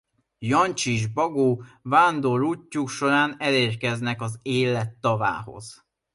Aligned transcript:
Jancsi 0.39 0.91
és 0.93 1.07
Bagó 1.07 1.63
vándorútjuk 1.81 2.89
során 2.89 3.35
elérkeznek 3.39 4.21
az 4.21 4.39
Élet 4.41 4.93
tavához. 4.99 5.85